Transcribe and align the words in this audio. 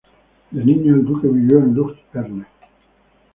De 0.49 0.63
niño 0.65 0.95
el 0.95 1.05
duque 1.05 1.27
vivió 1.27 1.59
en 1.59 1.75
Lough 1.75 1.95
Erne. 2.11 2.47